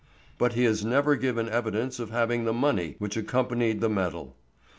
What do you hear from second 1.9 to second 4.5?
of having the money which accompanied the medal.